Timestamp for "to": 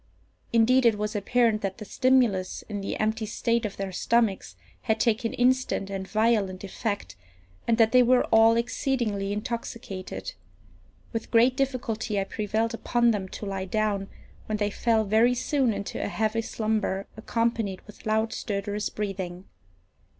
13.29-13.45